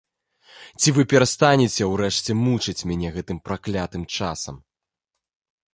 Ці 0.83 0.93
вы 0.95 1.03
перастанеце 1.11 1.83
ўрэшце 1.89 2.31
мучыць 2.45 2.85
мяне 2.93 3.09
гэтым 3.19 3.37
праклятым 3.49 4.03
часам? 4.15 4.55